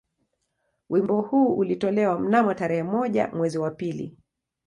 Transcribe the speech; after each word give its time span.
Wimbo 0.89 1.21
huu 1.21 1.47
ulitolewa 1.53 2.19
mnamo 2.19 2.53
tarehe 2.53 2.83
moja 2.83 3.27
mwezi 3.27 3.57
wa 3.57 3.71
pili 3.71 4.17